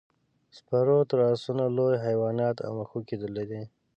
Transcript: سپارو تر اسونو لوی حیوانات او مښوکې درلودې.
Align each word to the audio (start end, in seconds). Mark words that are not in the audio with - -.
سپارو 0.57 0.97
تر 1.09 1.19
اسونو 1.31 1.65
لوی 1.77 1.95
حیوانات 2.05 2.57
او 2.65 2.71
مښوکې 2.79 3.15
درلودې. 3.19 3.63